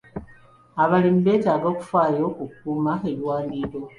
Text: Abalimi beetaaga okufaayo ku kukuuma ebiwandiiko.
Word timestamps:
Abalimi 0.83 1.19
beetaaga 1.25 1.67
okufaayo 1.73 2.25
ku 2.35 2.43
kukuuma 2.49 2.93
ebiwandiiko. 3.09 3.79